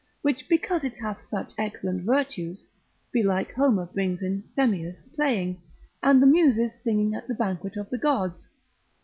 Which 0.23 0.49
because 0.49 0.83
it 0.83 0.95
hath 0.95 1.23
such 1.27 1.53
excellent 1.59 2.01
virtues, 2.05 2.65
belike 3.11 3.53
Homer 3.53 3.85
brings 3.85 4.23
in 4.23 4.41
Phemius 4.57 5.03
playing, 5.13 5.61
and 6.01 6.19
the 6.19 6.25
Muses 6.25 6.73
singing 6.83 7.13
at 7.13 7.27
the 7.27 7.35
banquet 7.35 7.77
of 7.77 7.87
the 7.91 7.99
gods. 7.99 8.47